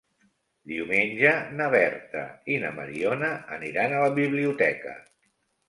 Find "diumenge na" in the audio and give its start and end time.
0.69-1.67